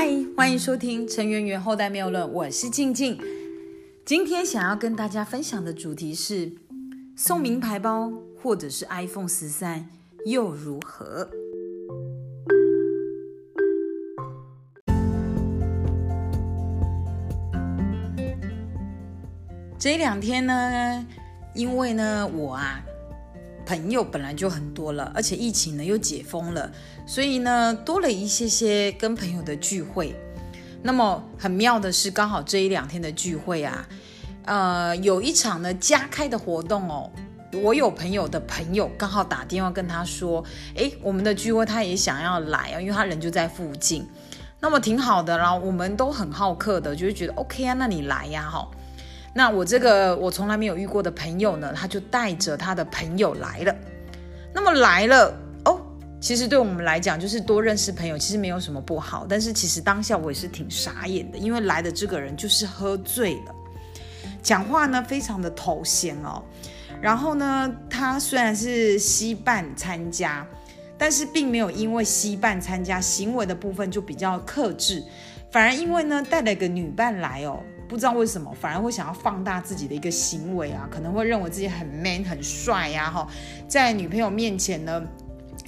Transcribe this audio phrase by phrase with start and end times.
[0.00, 3.20] 嗨，欢迎收听《陈圆圆后代谬论》，我是静静。
[4.04, 6.52] 今天想要跟大家分享的主题是
[7.16, 9.88] 送名牌包或者是 iPhone 十三
[10.24, 11.28] 又如何？
[19.76, 21.04] 这两天呢，
[21.56, 22.84] 因为呢我啊。
[23.68, 26.72] 朋友本来就很多了，而且疫情呢又解封了，
[27.06, 30.16] 所以呢多了一些些跟朋友的聚会。
[30.82, 33.86] 那么很妙的是，刚好这一两天的聚会啊，
[34.46, 37.10] 呃，有一场呢加开的活动哦。
[37.62, 40.42] 我有朋友的朋友刚好打电话跟他说
[40.74, 44.06] ：“哎，我们的聚会他也想要来啊，因为他人就在附近。”
[44.60, 48.66] 那么挺好的，然后我们都很好客的，就会觉得 OK 啊，那你来呀，哈。
[49.34, 53.74] 那我这个我从来没有遇过的朋友呢，他就带着他的朋友来了。
[54.52, 55.32] 那么来了
[55.64, 55.80] 哦，
[56.20, 59.26] 其实对我们来讲就是多认识朋友，其实没有什么不好。
[59.28, 63.54] 但是其实当下我也是挺傻眼的，因为来的这个人就是喝醉了，
[64.42, 66.42] 讲话呢非常的头衔哦。
[67.00, 70.44] 然后呢，他虽然是西办参加，
[70.96, 75.04] 但是并没有因为西办参加行为的部分就比较克制，
[75.52, 77.62] 反而因为呢带了个女伴来哦。
[77.88, 83.26] 不知道为什么，反而会想要放大自己的一个行为啊，可能会认为自己很 man 很帅呀，哈，
[83.66, 85.02] 在女朋友面前呢，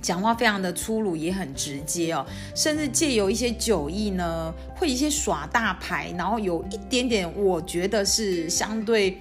[0.02, 9.18] 讲话非常的粗鲁，也很直接哦，甚至借由一些酒意呢，会一些耍大牌，然后有一点点，我觉得是相对。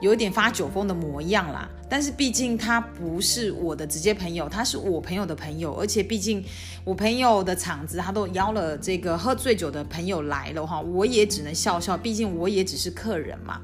[0.00, 6.44] 有一点发酒疯的模样啦，但是毕竟他不是我的直接朋友，他是我朋友的朋友，而且毕竟
[6.84, 13.60] 我朋友的场子他都邀了这个喝醉酒的朋友来了哈，我也只能笑笑，毕竟我也只是客人嘛。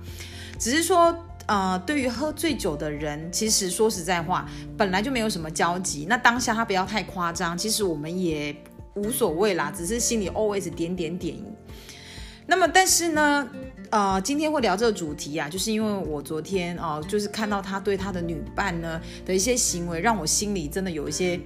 [0.58, 1.14] 只是说，
[1.46, 6.06] 呃，对于喝醉酒的人，其实说实在话，本来就没有什么交集。
[6.08, 8.56] 那当下他不要太夸张，其实我们也
[8.94, 11.36] 无所谓啦，只是心里 always 点点点。
[12.52, 13.48] 那么，但是呢？
[13.88, 21.40] 呃，今天会聊这个主题啊，就是因为我昨天哦，就是看到他对他的女伴呢的一些行为，让我心里真的有一些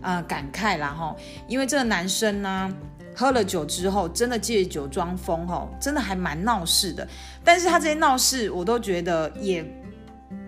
[0.00, 1.14] 呃感慨啦哈。
[1.46, 2.74] 因为这个男生呢，
[3.14, 7.06] 喝了酒之后，真的借酒装疯哈，真的还蛮闹事的。
[7.44, 9.64] 但是他这些闹事，我都觉得也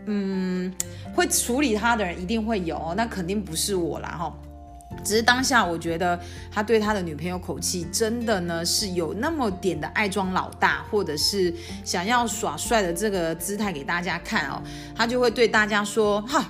[0.07, 0.75] 嗯，
[1.15, 4.37] 会处理他的人一定会有，那肯定不是我啦哈。
[5.05, 6.19] 只是当下，我觉得
[6.51, 11.53] 他对他的女朋友口气真的呢是有那么点的爱装老大，或者是
[11.85, 14.63] 想要耍帅的这个姿态给大家看哦。
[14.95, 16.45] 他就会对大家说：“哈，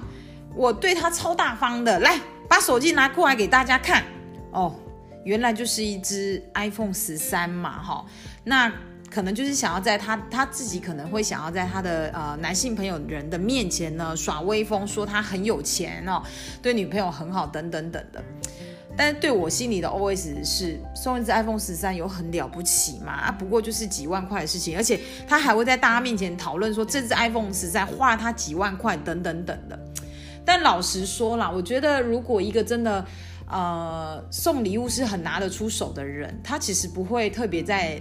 [0.54, 2.18] 我对他超大方的，来
[2.48, 4.02] 把手机拿过来给大家看
[4.50, 4.74] 哦。”
[5.24, 8.04] 原来就是一只 iPhone 十三嘛，哈，
[8.44, 8.72] 那。
[9.10, 16.22] 可能就是想要在他他自己可能会想要在他的呃男性朋友人的面前呢耍威风，说他很有钱哦，
[16.62, 18.22] 对女朋友很好等等等的。
[18.97, 23.12] 但是对我心里的 OS 是送一只 iPhone 十三有很了不起吗？
[23.12, 29.78] 啊，不过就是几万块的事情，而且他还会在大家面前讨论说这只 iPhone 十三花了他几万块等等等的。
[30.44, 33.04] 但老实说啦，我觉得如果一个真的
[33.48, 38.00] 呃送礼物是很拿得出手的人，他其实不会特别在。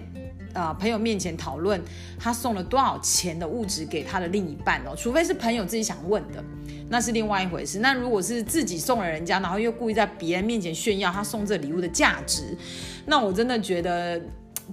[0.53, 1.79] 呃，朋友面前讨论
[2.19, 6.43] 他送了多少钱的物质给他的另一半哦，除非是朋友自己想问的，
[6.89, 7.79] 那是另外一回事。
[7.79, 12.57] 那如果是自己送了人家，然后又故意在别人面前炫耀他送这礼物的价值，
[13.05, 14.19] 那我真的觉得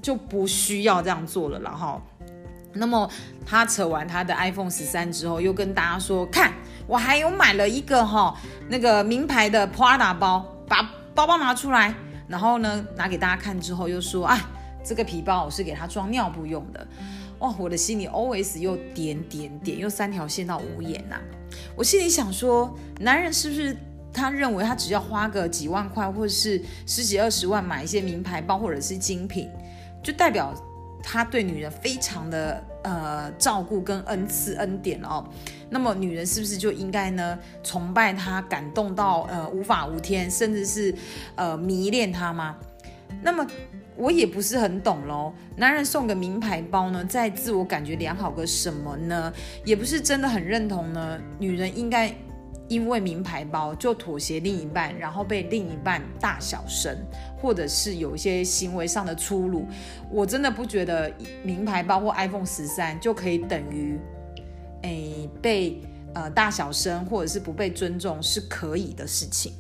[0.01, 2.01] 就不需要这样做了了哈。
[2.73, 3.09] 那么
[3.45, 6.53] 他扯完他的 iPhone 十三之后，又跟大家说：“看，
[6.87, 8.35] 我还有买了一个哈
[8.69, 11.95] 那个名牌的 Prada 包，把包包拿出来，
[12.29, 14.41] 然后呢拿给大家看之后，又说啊。”
[14.87, 16.87] 这个皮包我是给他装尿布用的，
[17.41, 17.53] 哇！
[17.59, 21.19] 我的心里 always 又点点点，又三条线到五眼呐。
[21.75, 23.77] 我心里想说，男人是不是
[24.13, 29.51] 他认为他只要花个几万块，或者是十几二十万买一些名牌包或者是精品，
[30.05, 30.55] 就代表
[31.03, 35.27] 他对女人非常的呃照顾跟恩赐恩典哦？
[35.69, 40.95] 那么女人是不是就应该呢崇拜他，感动到呃无法无天，甚至是
[41.35, 42.57] 呃迷恋他吗？
[43.21, 43.45] 那么。
[43.97, 45.33] 我也不是很懂喽。
[45.57, 49.33] 男人送个名牌包呢，在自我感觉良好个什么呢？
[49.65, 51.19] 也不是真的很认同呢。
[51.39, 52.15] 女人应该
[52.69, 56.97] 因为名牌包就妥协另一半，然后被另一半大小声，
[57.41, 59.67] 或者是有一些行为上的粗鲁。
[60.11, 61.13] 我真的不觉得
[61.43, 63.99] 名牌包或 iPhone 十三就可以等于，
[64.83, 65.81] 诶被
[66.13, 69.53] 呃大小声或者是不被尊重是可以的事情。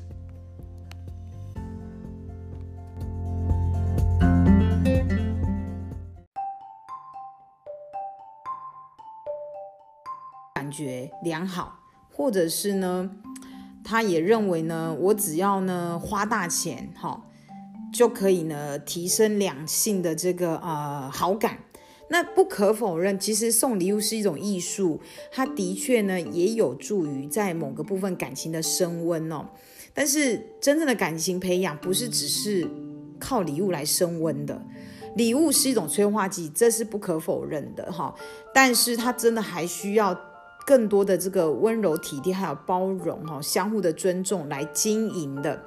[10.56, 11.80] 感觉良好，
[12.10, 13.10] 或者是呢，
[13.84, 17.22] 他也认为呢，我只要呢花大钱哈，
[17.92, 21.58] 就可以呢提升两性的这个呃好感。
[22.08, 24.98] 那不可否认，其实送礼物是一种艺术，
[25.30, 29.50] 它的确呢也有助于在某个部分感情的升温哦。
[29.92, 32.66] 但是真正的感情培养不是只是
[33.20, 34.62] 靠礼物来升温的，
[35.16, 38.14] 礼物是一种催化剂，这是不可否认的哈。
[38.54, 40.18] 但是它真的还需要
[40.66, 45.62] 更多的这个温柔体贴，还有包容哈，相互的尊重来经营的。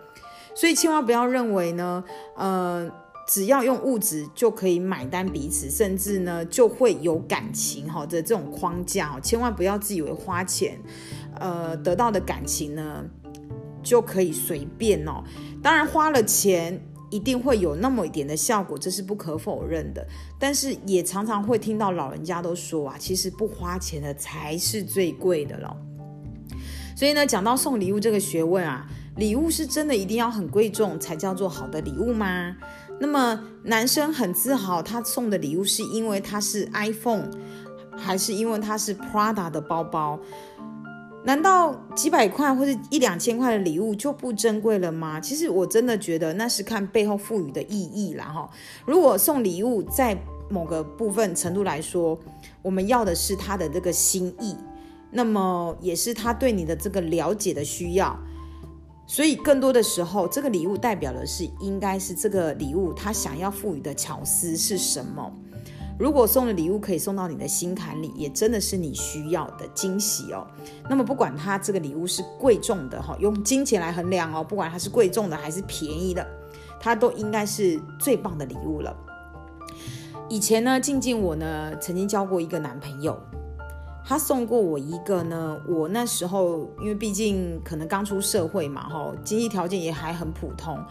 [0.53, 2.03] 所以千万不要认为呢，
[2.35, 2.91] 呃。
[3.31, 10.81] 只要用物质就可以买单彼此，甚至呢就会有感情哈的这种框架，千万不要自以为花钱，
[11.39, 13.05] 呃得到的感情呢
[13.83, 15.23] 就可以随便哦。
[15.61, 20.05] 当然花了钱一定会有那么一点的效果，这是不可否认的。
[20.37, 25.75] 但是也常常会听到老人家都说啊，其实不花钱的才是最贵的咯。
[26.95, 28.85] 所以呢，讲到送礼物这个学问啊，
[29.15, 32.55] 礼物是真的一定要很贵重才叫做好的礼物吗？
[32.99, 37.29] 那么男生很自豪，他送的礼物是因为他是 iPhone，
[37.95, 40.19] 还是因为他是 Prada 的包包？
[41.29, 45.19] 难道几百块或者一两千块的礼物就不珍贵了吗？
[45.19, 48.49] 其实我真的觉得那是看背后赋予的意义啦哈。
[48.83, 50.17] 如果送礼物在
[50.49, 52.17] 某个部分程度来说，
[52.63, 54.57] 我们要的是他的这个心意，
[55.11, 58.19] 那么也是他对你的这个了解的需要。
[59.05, 65.31] 所以更多的时候，这个礼物代表的是，应该是这个礼物他想要赋予的巧思是什么。
[65.99, 70.47] 如果送的礼物可以送到你的心坎里，也真的是你需要的惊喜哦。
[70.89, 76.25] 那么不管它这个礼物是贵重的哈，用金钱来衡量哦，不管它是贵重的还是便宜的，
[76.79, 78.95] 它都应该是最棒的礼物了。
[80.29, 83.19] 以前呢，静静我呢曾经交过一个男朋友。
[84.05, 90.83] 他送过我一个呢，我那时候因为毕竟可能刚出社会嘛，哈，经济条件也还很普通，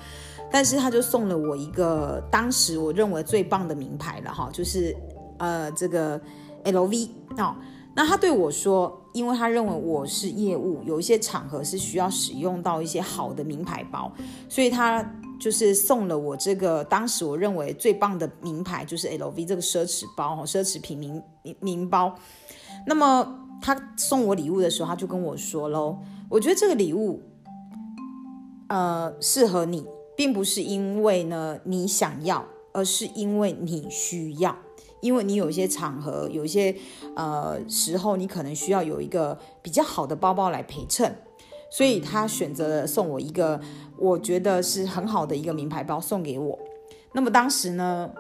[0.53, 4.97] 但是他就送了我一个当时我认为最棒的名牌了，哈，就是
[5.39, 6.21] 呃这个
[6.65, 7.09] LV
[7.39, 7.57] 哦。
[7.95, 14.13] 那他对我说，因为他认为我是业务，有一些场合是需要使用到一些好的名牌包，
[14.49, 15.03] 所以他
[15.39, 22.15] 就是送了我这个当时我认为最棒的名牌，就是 LV 这个奢侈包，哈，奢侈品名名名包。
[22.87, 25.99] 那么他送我礼物的时候，他就跟我说喽
[26.31, 27.23] ：“我觉得这个礼物，
[28.69, 29.87] 呃，适合你，
[30.17, 34.57] 并不是因为呢你想要，而是因为你需要，
[35.01, 36.75] 因为你有一些场合，有一些
[37.17, 41.17] 呃时候，你可能需要有一个比较好的包包来陪衬，
[41.71, 43.61] 所以他选择了送我一个
[43.97, 46.59] 我觉得是很好的一个名牌包送给我。
[47.13, 48.11] 那么当时呢？”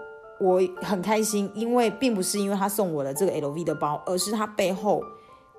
[0.40, 5.02] 我很开心，因为并不是因为他送我的这个 LV 的包，而是他背后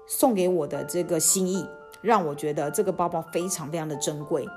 [0.07, 1.65] 送给我的这个心意，
[2.01, 4.47] 让我觉得这个包包非常非常的珍贵。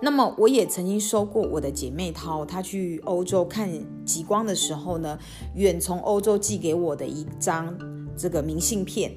[0.00, 3.68] 那么我也曾经收过我的姐妹淘，她去欧洲看
[4.04, 5.18] 极光的时候呢，
[5.56, 7.76] 远从欧洲寄给我的一张
[8.16, 9.12] 这个明信片。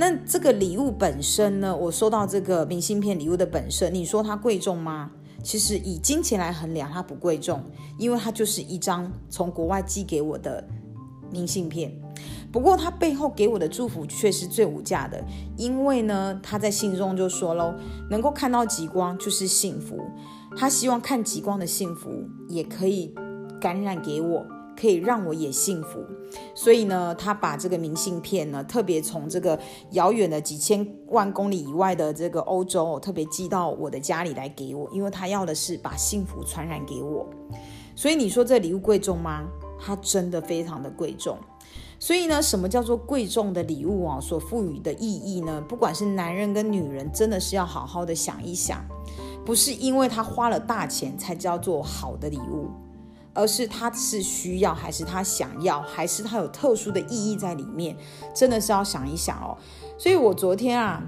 [0.00, 5.10] 那这个礼物本身呢，我收到这个明信片礼物的本身，你说它贵重吗？
[5.42, 7.60] 其实以金钱来衡量，它不贵重，
[7.98, 10.64] 因为它就是一张从国外寄给我的
[11.32, 11.92] 明信片。
[12.52, 15.20] 不过它背后给我的祝福却是最无价的，
[15.56, 17.74] 因为呢，他在信中就说喽，
[18.08, 19.98] 能够看到极光就是幸福。
[20.56, 22.08] 他希望看极光的幸福
[22.48, 23.12] 也可以
[23.60, 24.46] 感染给我。
[24.78, 25.98] 可以让我也幸福，
[26.54, 29.58] 所以呢，他把这个明信片呢，特别从这个
[29.90, 37.26] 遥远的几千万公里以外的这个欧洲，特别寄到我的家里来给我，因为他要的是把幸福传染给我。
[37.96, 39.48] 所以你说这礼物贵重吗？
[39.80, 41.36] 它真的非常的贵重。
[41.98, 44.20] 所以呢，什么叫做贵重的礼物啊？
[44.20, 45.60] 所赋予的意义呢？
[45.68, 48.84] 不管是男人跟女人，真的是要好好的想一想，
[49.44, 52.68] 不是因为他花了大钱才叫做好的礼物。
[53.38, 57.96] 而是他是需要，还是他想要，还是他有特殊的意义在里面，
[58.34, 59.56] 真的是要想一想哦。
[59.96, 61.00] 所以我昨天啊，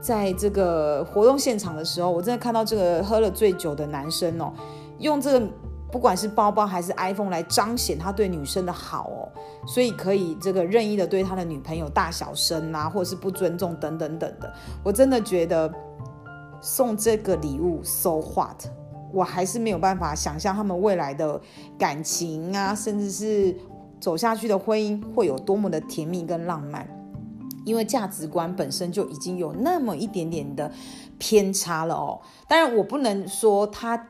[0.00, 4.52] 在这个活动现场的时候，我真的看到这个喝了醉酒的男生哦，
[4.98, 5.48] 用这个
[5.92, 9.30] 不管是包包还是 iPhone 来彰显他对女生的好哦，
[9.64, 14.52] 所以可以这个任意的对他的女朋友大小声啊，或者是不尊重等等等的。
[14.82, 15.72] 我真的觉得
[16.60, 18.66] 送这个礼物 so what？
[19.12, 21.40] 我还是没有办法想象他们未来的
[21.78, 23.56] 感情啊，甚至是
[24.00, 26.86] 走下去的婚姻会有多么的甜蜜跟浪漫，
[27.64, 30.70] 因为价值观本身就已经有那么一点点的
[31.18, 32.20] 偏差了哦。
[32.46, 34.08] 当然，我不能说他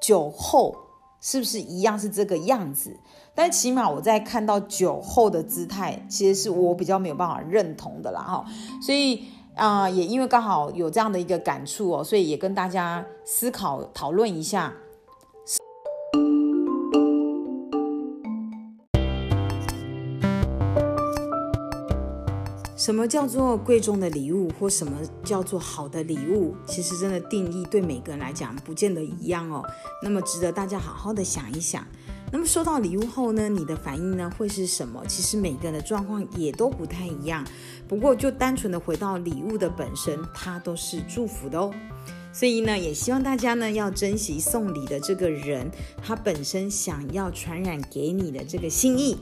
[0.00, 0.76] 酒后
[1.20, 2.98] 是不是一样是这个样子，
[3.34, 8.44] 但起码我在看到酒后的姿态，其实是我比较没有办法认同的啦哈。
[8.82, 9.24] 所以。
[9.56, 14.72] 啊，也因为刚好有这样的一个感触哦，所以也跟大家思考讨论一下。
[22.76, 24.92] 什么叫做贵重的礼物，或什么
[25.22, 29.64] 叫做好的礼物，其实真的定义对每个人来讲不见得一样哦，
[30.02, 31.82] 那么值得大家好好的想一想。
[32.34, 35.00] 那么收到礼物后呢，你的反应呢会是什么？
[35.06, 37.46] 其实每个人的状况也都不太一样。
[37.86, 41.72] 不过就单纯的回到礼物的本身，它都是祝福的哦。
[42.32, 45.70] 所以呢，也希望大家呢要珍惜送礼的这个人，
[46.02, 49.16] 他本身想要传染给你的这个心意。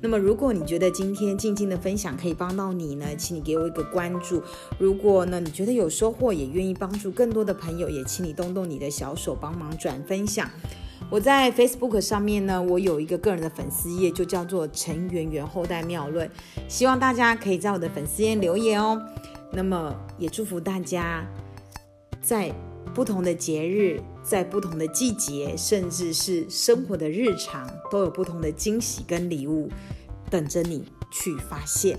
[0.00, 4.42] 那么，如果你觉得今天静静的分享可以帮到你呢，请你给我一个关注。
[4.78, 10.50] 如果呢你觉得有收获，也愿意帮助更多的朋友，也请你动动你的小手帮忙转分享。
[11.08, 16.28] 我在 Facebook 上面呢，我有一个个人的粉丝页，就叫做陈圆圆后代妙论，
[16.68, 19.00] 希望大家可以在我的粉丝页留言哦。
[19.52, 21.24] 那么也祝福大家
[22.20, 22.52] 在
[22.92, 29.68] 不同的节日，在不同的季节，甚至是生活的日常，都有不同的惊喜跟礼物
[30.28, 31.98] 等着你去发现。